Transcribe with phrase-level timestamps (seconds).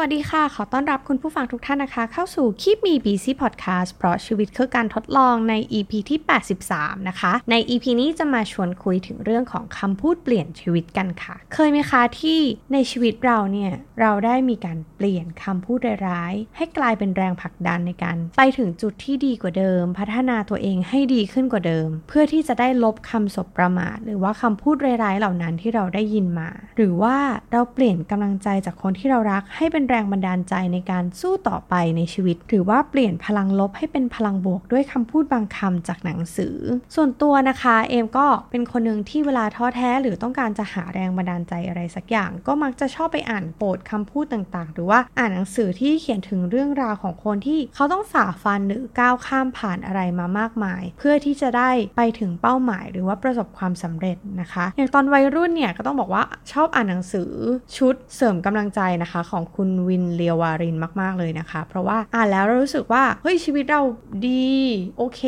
[0.00, 6.20] วัสดีค่ะ ขอต้อนรับคุณผู้ฟังทุกท่านนะคะ เข้าสู่คีบมี BC Podcast เพราะชีวิตคือการทดลองใน EP ที่
[6.64, 12.40] 83 นะคะ ใน EP นี้จะมาชวนคุยถึงเรื่องของคำพูดเปลี่ยนชีวิตกันค่ะ เคยไหมคะที่
[12.72, 27.16] ในชีวิตเราเนี่ยเราได้มีการเปลี่ยนคำพูดร้ายๆให้กลายเป็นแรงผลักดันในการ ไปถึงจุดที่ดีกว่าเดิม พัฒนาตัวเองให้ดีขึ้นกว่าเดิม เพื่อที่จะได้ลบคำสบประมาทหรือว่าคำพูดร้ายๆเหล่านั้นที่เราได้ยินมา หรือว่า
[27.52, 36.56] เราเปลี่ยนกำลังใจจากคนที่เรารักให้เป็นแรงบันดาลใจในการสู้ต่อไปในชีวิต หรือว่าเปลี่ยนพลังลบให้เป็นพลังบวกด้วยคำพูดบางคำจากหนังสือ
[36.94, 57.30] ส่วนตัวนะคะเอมก็เป็นคนหนึ่งที่เวลาท้อแท้หรือต้องการจะหาแรงบันดาลใจอะไรสักอย่าง ก็มักจะชอบไปอ่านโปรดคำพูดต่างๆ หรือว่าอ่านหนังสือที่เขียนถึงเรื่องราวของคนที่เขาต้องฝ่าฟันหรือก้าวข้ามผ่านอะไรมามากมาย เพื่อที่จะได้ไปถึงเป้าหมาย หรือว่าประสบความสำเร็จนะคะ อย่างตอนวัยรุ่นเนี่ยก็ต้องบอกว่าชอบอ่านหนังสือ
[57.76, 63.82] ชุดเสริมกำลังใจนะคะ ของคุณวินเลียวารินมาก ๆ เลยนะคะ เพราะว่าอ่านแล้วเรารู้สึกว่า เฮ้ย ชีวิตเรา
[64.28, 64.52] ดี
[64.98, 65.20] โอเค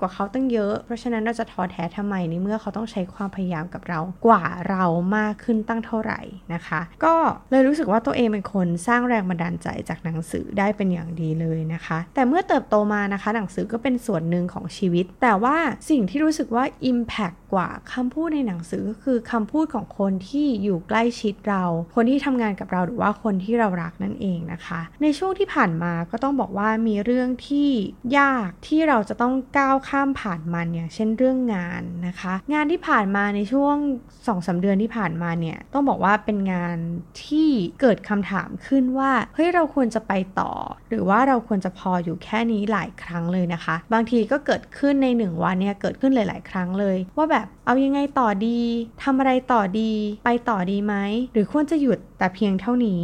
[0.00, 4.84] กว่าเขาตั้งเยอะ เพราะฉะนั้นเราจะท้อแท้ทำไมในเมื่อเขาต้องใช้ความพยายามกับเรากว่าเรา
[5.16, 6.20] มากขึ้นตั้งเท่าไหร่
[6.54, 7.14] นะคะ ก็
[7.50, 15.56] เลยรู้สึกว่าตัวเองเป็นคนสร้างแรงบันดาลใจจากหนังสือได้เป็นอย่างดีเลยนะคะ แต่เมื่อเติบโตมานะคะ หนังสือก็เป็นส่วนหนึ่งของชีวิต แต่ว่า
[15.90, 21.64] สิ่งที่รู้สึกว่า Impact กว่าคำพูดในหนังสือก็คือคำพูดของคนที่อยู่ใกล้ชิดเรา
[21.94, 27.70] คนที่ทำงานกับเราหรือว่าคนที่เรารักนั่นเองนะคะ ในช่วงที่ผ่านมาก็ต้องบอกว่ามีเรื่องที่
[28.18, 33.76] ยากที่เราจะต้องก้าวข้ามผ่านมันอย่างเช่นเรื่องงานนะคะ งานที่ผ่านมาในช่วง
[34.08, 36.76] 2อสเดือนที่ผ่านมาเนี่ยต้องบอกว่าเป็นงาน
[37.24, 37.48] ที่
[37.80, 40.52] เกิดคำถามขึ้นว่าเฮ้ยเราควรจะไปต่อ
[40.88, 48.60] หรือว่าเราควรจะพออยู่แค่นี้หลายครั้งเลยนะคะ บางทีก็เกิดขึ้นในหนึ่งวันเนี่ยเกิดขึ้นหลาย ๆ ครั้งเลย ว่าแบบเอายังไงต่อดี
[49.02, 49.92] ทำอะไรต่อดี
[50.24, 50.94] ไปต่อดีไหม
[51.32, 53.02] หรือควรจะหยุดแต่เพียงเท่านี้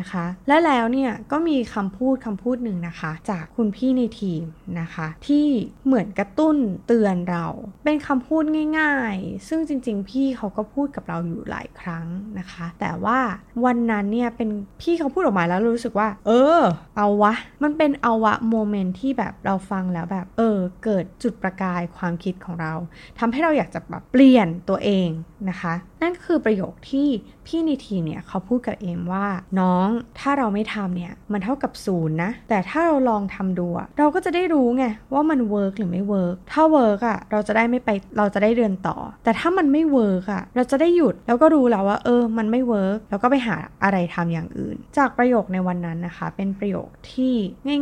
[0.00, 4.42] นะคะ และแล้วเนี่ยก็มีคำพูดคำพูดหนึ่งนะคะ จากคุณพี่ในทีม
[4.80, 5.46] นะคะ ที่
[5.86, 7.46] เหมือนกระตุ้นเตือนเรา
[7.84, 8.44] เป็นคำพูด
[8.78, 12.06] ง่าย ๆ ซึ่งจริง ๆ พี่เขาก็พูดกับเราอยู่หลายครั้ง
[12.38, 13.18] นะคะ แต่ว่า
[13.64, 14.48] วันนั้นเนี่ยเป็น
[14.82, 16.60] พี่เขาพูดออกมาแล้วรู้สึกว่า เออ
[16.96, 22.72] เอาวะ มันเป็นเอาวะโมเมนต์ที่แบบเราฟังแล้วแบบ เออ เกิดจุดประกายความคิดของเรา
[23.18, 25.08] ทำให้เราอยากจะแบบเปลี่ยนตัวเอง
[25.50, 27.08] นะคะนั่นคือประโยคที่
[27.46, 29.26] พี่ในทีมเนี่ยเขาพูดกับเอมว่า
[29.60, 33.66] น้องถ้าเราไม่ทำเนี่ยมันเท่ากับศูนย์นะ แต่ถ้าเราลองทำดู
[33.98, 47.34] เราก็จะได้รู้ไงว่ามัน work หรือไม่ work ถ้า work อะเราจะได้ไม่ไปเราจะได้เดินต่อ แต่ถ้ามันไม่ work อะเราจะได้หยุดแล้วก็รู้แล้วว่า เออ มันไม่ work แล้วก็ไปหาอะไรทำอย่างอื่น จากประโยคในวันนั้นนะคะ เป็นประโยคที่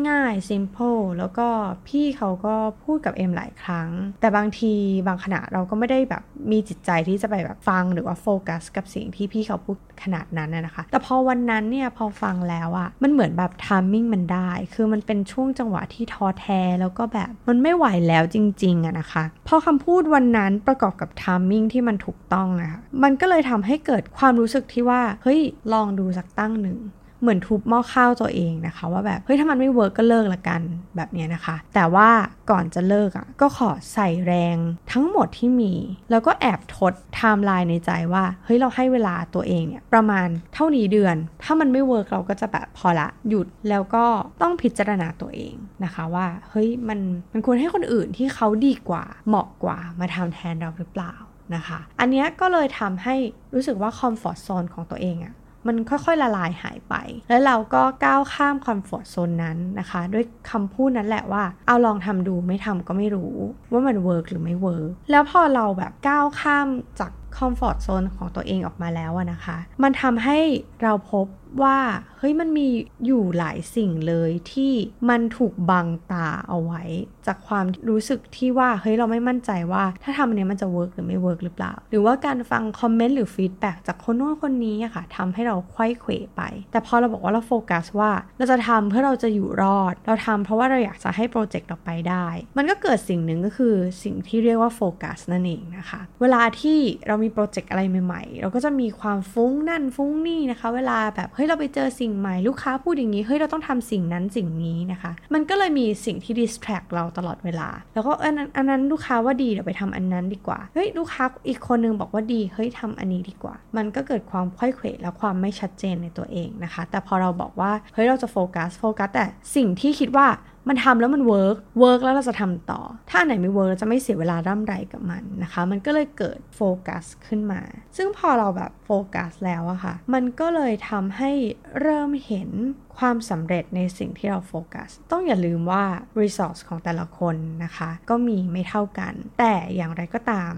[0.08, 1.48] ง่ายๆ simple แล้วก็
[1.88, 2.54] พี่เขาก็
[2.84, 3.88] พูดกับเอ็มหลายครั้ง
[4.20, 4.72] แต่บางที
[5.06, 25.40] บางขณะเราก็ไม่ได้แบบมีจิตใจที่จะไปแบบฟังหรือว่าโฟกัสกับสิ่งที่พี่เขาพูดขนาดนั้นนะคะ แต่พอวันนั้นเนี่ยพอฟังแล้วอะมันเหมือนแบบ timing มันได้ คือมันเป็นช่วงจังหวะที่ท้อแท้แล้วก็แบบมันไม่ไหวแล้วจริงๆอะนะคะ พอคำพูดวันนั้นประกอบกับ timing ที่มันถูกต้องอะคะมันก็เลยทำให้เกิดความรู้สึกที่ว่า เฮ้ย
[25.72, 26.78] ลองดูสักตั้งหนึ่ง
[27.24, 30.60] เหมือนทุบหม้อข้าวตัวเองนะคะ ว่าแบบเฮ้ยถ้ามันไม่ work ก็เลิกละกัน
[30.96, 32.08] แบบนี้นะคะ แต่ว่า
[32.50, 34.56] ก่อนจะเลิกอะ่ะก็ขอใส่แรง
[34.92, 35.72] ทั้งหมดที่มี
[36.10, 44.04] แล้วก็แอบทดไทม์ไลน์ในใจว่าเฮ้ยเราให้เวลาตัวเองเนี่ยประมาณเท่านี้เดือน ถ้ามันไม่ work เราก็จะแบบพอละหยุดแล้วก็
[44.42, 46.98] ต้องพิจารณาตัวเองนะคะว่าเฮ้ยมัน
[47.32, 51.14] มันควรให้คนอื่นที่เขาดีกว่าเหมาะกว่ามาทำแทนเราหรือเปล่า
[51.54, 53.14] นะคะ อันนี้ก็เลยทำให้
[53.54, 55.34] รู้สึกว่า comfort zone ของตัวเองอะ
[55.66, 56.94] มันค่อยๆละลายหายไป
[57.28, 63.34] แล้วเราก็ก้าวข้าม comfort zone นั้นนะคะ ด้วยคำพูดนั้นแหละว่า เอาลองทำดูไม่ทำก็ไม่รู้
[63.72, 66.68] ว่ามัน work หรือไม่ work แล้วพอเราแบบก้าวข้าม
[67.00, 70.38] จาก comfort zone ของตัวเองออกมาแล้วนะคะ มันทำให้
[70.82, 71.26] เราพบ
[71.62, 71.78] ว่า
[72.18, 72.68] เฮ้ยมันมี
[73.06, 74.72] อยู่หลายสิ่งเลยที่
[75.08, 76.82] มันถูกบังตาเอาไว้
[77.26, 86.42] จากความรู้สึกที่ว่าเฮ้ยเราไม่มั่นใจว่า ถ้าทำอันนี้มันจะ work หรือไม่ work หรือเปล่า หรือว่าการฟังคอมเมนต์หรือ feedback จากคนโน้นคนนี้อะค่ะทำให้เราควยเขวไป
[86.72, 92.26] แต่พอเราบอกว่าเราโฟกัสว่า เราจะทำเพื่อเราจะอยู่รอด เราทำเพราะว่าเราอยากจะให้โปรเจกต์เราไปได้
[92.56, 119.24] มันก็เกิดสิ่งหนึ่งก็คือสิ่งที่เรียกว่าโฟกัสนั่นเองนะคะ เวลาที่เรามีโปรเจกต์อะไรใหม่ๆ เราก็จะมีความฟุ้งนั่นฟุ้งนี่นะคะ เวลาแบบเฮ้ยเราไปเจอสิ่งใหม่ลูกค้าพูดอย่างนี้เฮ้ยเราต้องทำสิ่งนั้นสิ่งนี้นะคะ มันก็เลยมีสิ่งที่ distract เราตลอดเวลา แล้วก็อันนั้นอันนั้นลูกค้าว่าดีเดี๋ยวไปทำอันนั้นดีกว่าเฮ้ยลูกค้าอีกคนนึงบอกว่าดีเฮ้ยทำอันนี้ดีกว่า มันก็เกิดความไขว้เขวและความไม่ชัดเจนในตัวเองนะคะ แต่พอเราบอกว่าเฮ้ยเราจะโฟกัสโฟกัสแต่
[119.56, 120.26] สิ่งที่คิดว่า
[120.68, 122.80] มันทำแล้วมัน work work แล้วเราจะทำต่อ
[123.10, 127.60] ถ้าไหนไม่ work เราจะไม่เสียเวลาร่ำไรกับมันนะคะ มันก็เลยเกิดโฟกัสขึ้นมา
[127.96, 131.32] ซึ่งพอเราแบบโฟกัสแล้วอะค่ะ มันก็เลยทำให้
[131.80, 132.50] เริ่มเห็น
[132.98, 135.84] ความสำเร็จในสิ่งที่เราโฟกัส ต้องอย่าลืมว่า
[136.20, 140.52] resource ของแต่ละคนนะคะ ก็มีไม่เท่ากัน แต่อย่างไรก็ตาม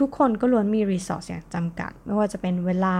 [0.00, 2.96] ทุกๆ คนก็ล้วนมี resource อย่างจำกัด ไม่ว่าจะเป็นเวลา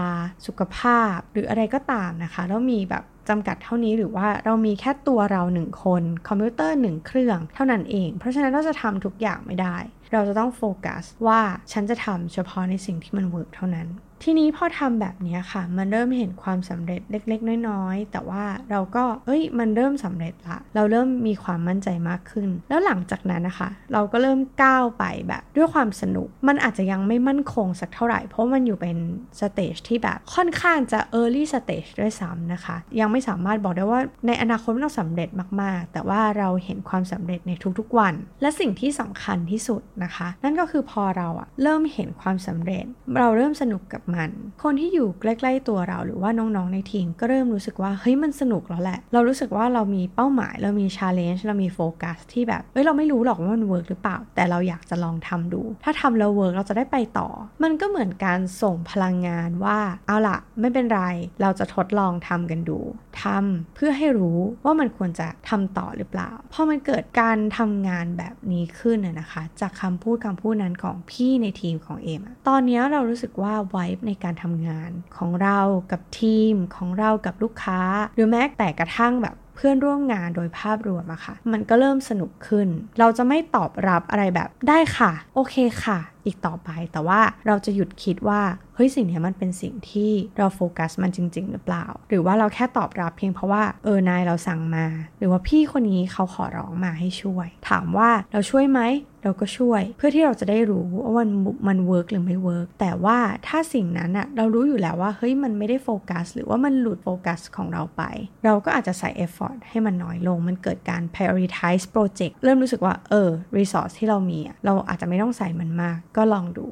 [0.47, 9.77] สุขภาพ หรืออะไรก็ตามนะคะ แล้วมีแบบ จำกัดเท่านี้หรือว่าเรามีแค่ตัวเราหนึ่งคน คอมพิวเตอร์หนึ่งเครื่องเท่านั้นเอง เพราะฉะนั้นเราจะทำทุกอย่างไม่ได้
[10.13, 11.41] เราจะต้องโฟกัสว่า
[11.71, 13.87] ฉันจะทำเฉพาะในสิ่งที่มัน work เท่านั้น
[14.25, 28.97] ทีนี้พอทำแบบนี้ค่ะ มันเริ่มเห็นความสำเร็จเล็ก ๆ น้อยๆ แต่ว่าเราก็เอ้ยมันเริ่มสำเร็จละ เราเริ่มมีความมั่นใจมากขึ้น แล้วหลังจากนั้นนะคะ เราก็เริ่มก้าวไปแบบด้วยความสนุก มันอาจจะยังไม่มั่นคงสักเท่าไหร่ เพราะมันอยู่เป็น
[29.39, 35.29] สเตจที่แบบค่อนข้างจะ early stage ด้วยซ้ำนะคะ ยังไม่สามารถบอกได้ว่าในอนาคตเราสำเร็จ
[35.61, 42.85] มาก ๆ แต่ว่าเราเห็นความสำเร็จในทุกๆวัน และสิ่งที่สำคัญที่สุดนะคะ นั่นก็คือพอเราอะเริ่มเห็นความสำเร็จ
[43.19, 44.29] เราเริ่มสนุกกับมัน
[44.63, 57.29] คนที่อยู่ใกล้ ๆ ตัวเราหรือว่าน้องๆในทีมก็เริ่มรู้สึกว่าเฮ้ยมันสนุกแล้วแหละ เรารู้สึกว่าเรามีเป้าหมาย เรามี challenge เรามีโฟกัสที่แบบเฮ้ยเราไม่รู้หรอกว่ามัน work หรือเปล่า แต่เราอยากจะลองทำดู ถ้าทำแล้ว work เราจะได้ไปต่อ
[57.63, 61.01] มันก็เหมือนการส่งพลังงานว่าเอาละไม่เป็นไร
[61.41, 62.79] เราจะทดลองทำกันดู
[63.23, 75.59] ทำเพื่อให้รู้ว่ามันควรจะทำต่อหรือเปล่า พอมันเกิดการทำงานแบบนี้ขึ้นนะคะ จากคำพูดคำพูดนั้นของพี่ในทีมของเอมตอนนี้เรารู้สึกว่าไวฟ์ในการทำงานของเรา
[75.91, 77.81] กับทีมของเรากับลูกค้า
[78.15, 82.67] หรือแม้แต่กระทั่งแบบเพื่อนร่วมงานโดยภาพรวมอะค่ะ มันก็เริ่มสนุกขึ้น
[82.99, 88.41] เราจะไม่ตอบรับอะไรแบบได้ค่ะ โอเคค่ะ อีกต่อไป แต่ว่าเราจะหยุดคิดว่า
[88.75, 94.85] เฮ้ยสิ่งนี้มันเป็นสิ่งที่เราโฟกัสมันจริง ๆ หรือเปล่า หรือว่าเราแค่ตอบรับเพียงเพราะว่าเออนายเราสั่งมา
[95.17, 98.79] หรือว่าพี่คนนี้เขาขอร้องมาให้ช่วย ถามว่าเราช่วยไหม
[99.23, 101.29] เราก็ช่วย เพื่อที่เราจะได้รู้ว่ามัน
[101.67, 103.17] มัน work หรือไม่ work แต่ว่า
[103.47, 108.03] ถ้าสิ่งนั้นอะเรารู้อยู่แล้วว่าเฮ้ยมันไม่ได้โฟกัสหรือว่ามันหลุดโฟกัสของเราไป
[108.45, 116.65] เราก็อาจจะใส่ effort ให้มันน้อยลง มันเกิดการ prioritize project เริ่มรู้สึกว่าเออ resource ที่เรามีเราอาจจะไม่ต้องใส่มันมาก ก็ลองดู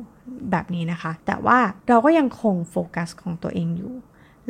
[0.52, 1.60] แบบนี้นะคะ แต่ว่า
[1.90, 3.94] เราก็ยังคงโฟกัสของตัวเองอยู่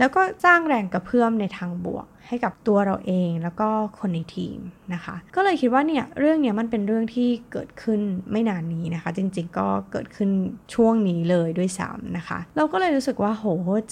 [0.01, 3.69] แล้วก็สร้างแรงกระเพื่อมในทางบวก ให้กับตัวเราเองแล้วก็
[3.99, 4.59] คนในทีม
[4.93, 7.99] นะคะ ก็เลยคิดว่าเนี่ยเรื่องเนี้ยมันเป็นเรื่องที่เกิดขึ้น
[8.31, 10.29] ไม่นานนี้นะคะ จริงๆก็เกิดขึ้น
[10.73, 13.45] ช่วงนี้เลยด้วยซ้ำนะคะ เราก็เลยรู้สึกว่าโห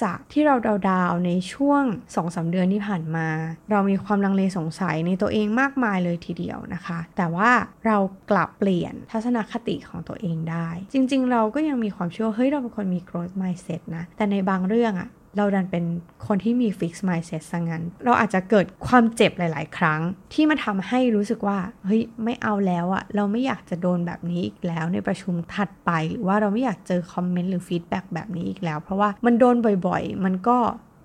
[0.03, 0.55] จากที่เรา
[0.89, 3.27] ดาวๆในช่วง2อสเดือนที่ผ่านมา
[3.71, 7.51] เรามีความลังเลสงสัยในตัวเองมากมายเลยทีเดียวนะคะ แต่ว่า
[7.85, 7.97] เรา
[8.31, 15.85] กลับเปลี่ยนทัศนคติของตัวเองได้ จริง ๆ เราก็ยังมีความเชื่อเฮ้ยเราเป็นคนมี growth mindset นะแต่ในบางเรื่องอะ เราดันเป็น
[16.27, 20.01] คนที่มี fixed mindset ซะงั้น เราอาจจะเกิดความเจ็บหลาย ๆ ครั้ง
[20.33, 29.55] ที่มาทำให้รู้สึกว่า เฮ้ย ไม่เอาแล้วอะเราไม่อยากจะโดนแบบนี้อีกแล้วในประชุมถัดไป หรือว่าเราไม่อยากเจอคอมเมนต์หรือฟีดแบ็กแบบนี้อีกแล้ว เพราะว่ามันโดน
[29.87, 30.57] บ่อย ๆ มันก็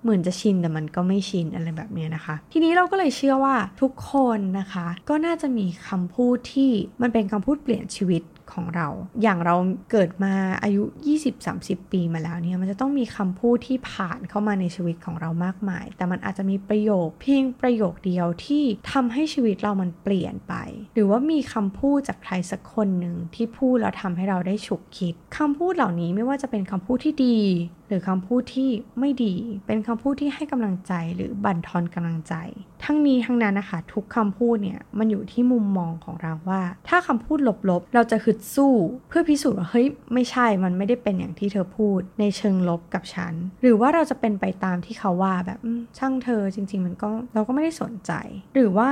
[0.03, 6.71] เหมือนจะชินแต่มันก็ไม่ชินอะไรแบบนี้นะคะ ทีนี้เราก็เลยเชื่อว่าทุกคนนะคะ ก็น่าจะมีคำพูดที่
[7.01, 8.87] มันเป็นคำพูดเปลี่ยนชีวิตของเรา
[9.21, 9.55] อย่างเรา
[9.91, 10.33] เกิดมา
[10.63, 10.83] อายุ
[11.37, 20.53] 20-30 ปีมาแล้วเนี่ยมันจะต้องมีคำพูดที่ผ่านเข้ามาในชีวิตของเรามากมาย แต่มันอาจจะมีประโยคเพียงประโยคเดียวที่ทำให้ชีวิตเรามันเปลี่ยนไป
[20.93, 27.39] หรือว่ามีคำพูดจากใครสักคนหนึ่งที่พูดแล้วทำให้เราได้ฉุกคิดคำพูดเหล่านี้ไม่ว่าจะเป็นคำพูดที่ดี
[27.87, 29.35] หรือคำพูดที่ไม่ดี
[29.67, 32.33] เป็นคำพูดที่ให้กำลังใจหรือบั่นทอนกำลังใจ
[32.83, 38.73] ทั้งนี้ทั้งนั้นนะคะทุกคำพูดเนี่ยมันอยู่ที่มุมมองของเราว่า ถ้าคำพูดลบๆ เราจะฮึดสู้
[39.09, 45.59] เพื่อพิสูจน์ว่าเฮ้ยไม่ใช่มันไม่ได้เป็นอย่างที่เธอพูดในเชิงลบกับฉัน หรือว่าเราจะเป็นไปตามที่เขาว่าแบบ
[45.97, 48.11] ช่างเธอจริง ๆ มันก็เราก็ไม่ได้สนใจ
[48.55, 48.91] หรือว่า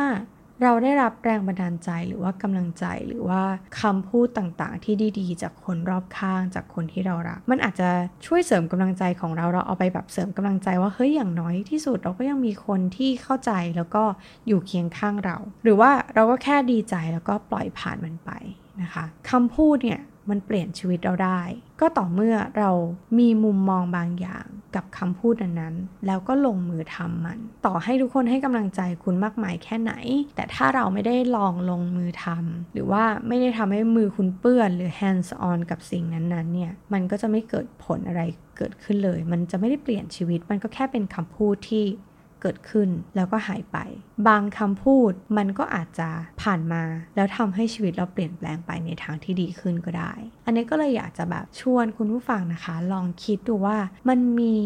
[0.64, 3.42] เราได้รับแรงบันดาลใจหรือว่ากำลังใจหรือว่า
[3.82, 7.90] คำพูดต่างๆ ที่ดีๆ จากคนรอบข้างจากคนที่เรารัก มันอาจจะ
[8.26, 14.04] ช่วยเสริมกำลังใจของเราเราเอาไปแบบเสริมกำลังใจว่าเฮ้ยอย่างน้อยที่สุดเราก็ยังมีคนที่เข้าใจแล้วก็
[14.48, 18.32] อยู่เคียงข้างเรา หรือว่าเราก็แค่ดีใจแล้วก็ปล่อยผ่านมันไป
[18.82, 21.42] นะคะคำพูดเนี่ยมันเปลี่ยนชีวิตเราได้
[21.82, 22.72] ก็ต่อเมื่อเรา
[23.20, 29.94] มีมุมมองบางอย่างกับคำพูดนั้นๆ แล้วก็ลงมือทำมัน ต่อให้ทุกคนให้กำลังใจคุณมากมายแค่ไหน
[30.36, 38.22] แต่ถ้าเราไม่ได้ลองลงมือทำหรือว่าไม่ได้ทำให้มือคุณเปื้อนหรือ hands on กับสิ่งนั้นๆเนี่ยมันก็จะไม่เกิดผลอะไร
[38.58, 41.84] เกิดขึ้นเลย มันจะไม่ได้เปลี่ยนชีวิต มันก็แค่เป็นคำพูดที่
[42.44, 43.78] เกิดขึ้นแล้วก็หายไป
[44.28, 46.10] บางคำพูดมันก็อาจจะ
[46.42, 46.84] ผ่านมา
[47.16, 50.14] แล้วทำให้ชีวิตเราเปลี่ยนแปลงไปในทางที่ดีขึ้นก็ได้
[50.46, 53.78] อันนี้ก็เลยอยากจะแบบชวนคุณผู้ฟังนะคะ ลองคิดดูว่า
[54.10, 54.58] มันมี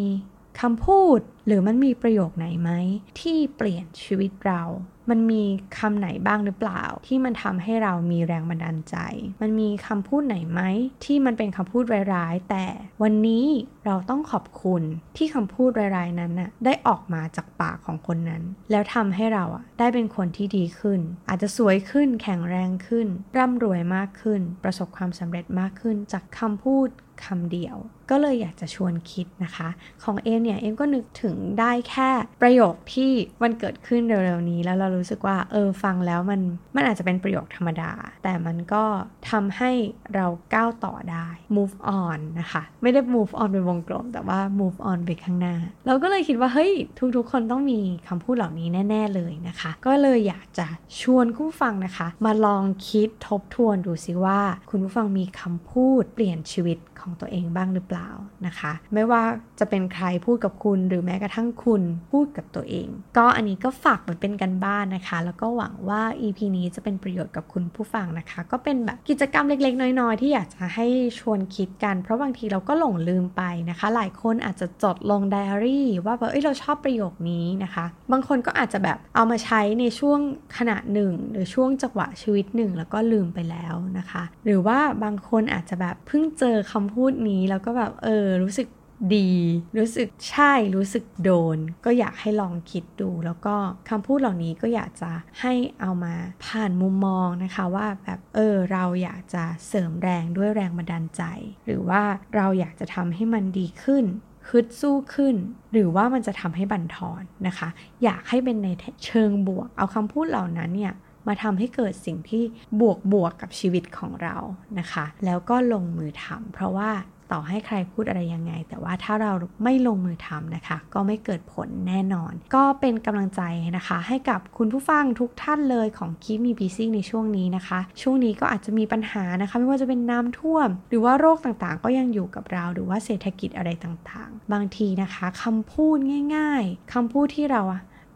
[0.62, 2.72] คำพูด หรือมันมีประโยคไหนไหม
[3.20, 4.63] ที่เปลี่ยนชีวิตเรา
[5.12, 5.44] มันมี
[5.77, 8.96] คำไหนบ้างหรือเปล่า ที่มันทำให้เรามีแรงบันดาลใจ
[9.42, 10.62] มันมีคำพูดไหนไหม
[11.06, 12.66] ที่มันเป็นคำพูดร้ายๆ แต่
[13.04, 13.46] วันนี้
[13.86, 14.84] เราต้องขอบคุณ
[15.18, 21.00] ที่คำพูดร้ายๆนั้นน่ะได้ออกมาจากปากของคนนั้น แล้วทำให้เราอะได้เป็นคนที่ดีขึ้น
[21.30, 26.89] อาจจะสวยขึ้นแข็งแรงขึ้น ร่ำรวยมากขึ้น ประสบความสำเร็จมากขึ้นจากคำพูด
[27.25, 27.77] คำเดียว
[28.10, 29.70] ก็เลยอยากจะชวนคิดนะคะ
[30.04, 32.10] ของเอมเนี่ย เอมก็นึกถึงได้แค่
[32.41, 33.12] ประโยคที่
[33.44, 36.41] มันเกิดขึ้นเร็วๆนี้ แล้วเรารู้สึกว่าเออฟังแล้วมัน
[36.75, 37.91] มันอาจจะเป็นประโยคธรรมดา
[38.24, 38.84] แต่มันก็
[39.29, 39.72] ทำให้
[40.15, 45.56] เราก้าวต่อได้ move on นะคะ ไม่ได้ move on เป็นวงกลม แต่ว่า move on ไปข้างหน้า
[45.88, 46.72] เราก็เลยคิดว่าเฮ้ย
[47.15, 50.67] ทุกๆ คนต้องมีคำพูดเหล่านี้แน่ ๆเลยนะคะ ก็เลยอยากจะ
[51.01, 54.39] ชวนคู่ฟังนะคะ มาลองคิดทบทวนดูซิว่า
[54.70, 58.10] คุณผู้ฟังมีคำพูดเปลี่ยนชีวิตของตัวเองบ้างหรือเปล่า
[58.46, 59.24] นะคะ ไม่ว่า
[59.60, 61.81] จะเป็นใครพูดกับคุณหรือแม้กระทั่งคุณ
[62.12, 70.88] พูดกับตัวเอง ก็อันนี้ก็ฝากเหมือนเป็นกันบ้านนะคะ แล้วก็หวังว่า EP นี้จะเป็นประโยชน์กับคุณผู้ฟังนะคะ ก็เป็นแบบกิจกรรมเล็ก ๆ น้อย ๆ ที่อยากจะให้
[71.19, 80.19] ชวนคิดกัน เพราะบางทีเราก็หลงลืมไปนะคะ หลายคนอาจจะจดลงไดอารี่ว่าแบบเอ้ยเราชอบประโยคนี้นะคะ บางคนก็อาจจะแบบเอามาใช้ในช่วง
[80.57, 88.67] ขณะหนึ่ง หรือช่วงจังหวะชีวิตหนึ่ง แล้วก็ลืมไปแล้วนะคะ หรือว่าบางคนอาจจะแบบเพิ่งเจอคำพูดนี้แล้วก็แบบเออรู้สึก
[89.16, 89.32] ดี
[89.77, 93.56] รู้สึกใช่รู้สึกโดน ก็อยากให้ลองคิดดู แล้วก็
[93.89, 95.12] คำพูดเหล่านี้ก็อยากจะ
[95.42, 101.24] ให้เอามาผ่านมุมมองนะคะว่าแบบเออเราอยากจะเสริมแรงด้วยแรงบันดาลใจ
[101.66, 102.04] หรือว่า
[102.36, 104.06] เราอยากจะทำให้มันดีขึ้น
[104.50, 105.36] ฮึดสู้ขึ้น
[105.72, 107.70] หรือว่ามันจะทำให้บั่นทอนนะคะ
[108.04, 108.68] อยากให้เป็นใน
[109.06, 110.94] เชิงบวก เอาคำพูดเหล่านั้นเนี่ย
[111.27, 112.44] มาทำให้เกิดสิ่งที่
[112.82, 114.36] บวกบวกกับชีวิตของเรา
[114.80, 116.92] นะคะ แล้วก็ลงมือทำเพราะว่า
[117.31, 119.31] ต่อให้ใครพูดอะไรยังไง แต่ว่าถ้าเรา
[119.63, 123.41] ไม่ลงมือทำนะคะ ก็ไม่เกิดผลแน่นอน ก็เป็นกำลังใจ
[123.77, 135.98] นะคะ ให้กับคุณผู้ฟังทุกท่านเลยของคีมีบีซิ่งในช่วงนี้นะคะ ช่วงนี้ก็อาจจะมีปัญหานะคะ ไม่ว่าจะเป็นน้ำท่วม หรือว่าโรคต่างๆ ก็ยังอยู่กับเราหรือว่าเศรษฐกิจอะไรต่างๆ บางทีนะคะคำพูด
[136.36, 137.62] ง่าย ๆคำพูดที่เรา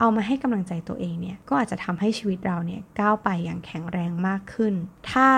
[0.03, 4.73] เอามาให้กำลังใจตัวเองเนี่ยก็อาจจะทำให้ชีวิตเราเนี่ยก้าวไปอย่างแข็งแรงมากขึ้น
[5.11, 5.29] ถ้า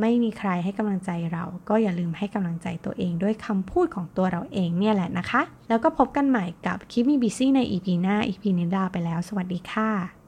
[0.00, 10.21] ไม่มีใครให้กำลังใจเรา ก็อย่าลืมให้กำลังใจตัวเองด้วยคำพูดของตัวเราเองเนี่ยแหละนะคะ แล้วก็พบกันใหม่กับคิปมีบิซี่ใน EP หน้า EP นี้ลาไปแล้ว สวัสดีค่ะ